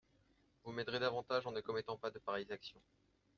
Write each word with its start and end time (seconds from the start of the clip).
Vous 0.63 0.71
m'aiderez 0.71 0.97
davantage 0.97 1.45
en 1.45 1.51
ne 1.51 1.61
commettant 1.61 1.95
pas 1.95 2.09
de 2.09 2.17
pareilles 2.17 2.51
actions. 2.51 2.81